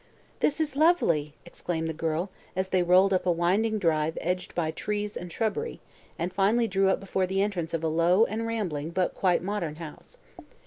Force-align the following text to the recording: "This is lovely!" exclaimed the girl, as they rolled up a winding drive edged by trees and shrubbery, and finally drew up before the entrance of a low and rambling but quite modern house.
"This 0.39 0.59
is 0.59 0.75
lovely!" 0.75 1.35
exclaimed 1.45 1.87
the 1.87 1.93
girl, 1.93 2.31
as 2.55 2.69
they 2.69 2.81
rolled 2.81 3.13
up 3.13 3.27
a 3.27 3.31
winding 3.31 3.77
drive 3.77 4.17
edged 4.19 4.55
by 4.55 4.71
trees 4.71 5.15
and 5.15 5.31
shrubbery, 5.31 5.79
and 6.17 6.33
finally 6.33 6.67
drew 6.67 6.89
up 6.89 6.99
before 6.99 7.27
the 7.27 7.43
entrance 7.43 7.71
of 7.71 7.83
a 7.83 7.87
low 7.87 8.25
and 8.25 8.47
rambling 8.47 8.89
but 8.89 9.13
quite 9.13 9.43
modern 9.43 9.75
house. 9.75 10.17